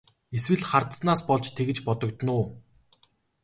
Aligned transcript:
Эсвэл 0.37 0.63
хардсанаас 0.69 1.21
болж 1.29 1.47
тэгж 1.57 1.77
бодогдоно 1.87 2.33
уу? 2.41 2.47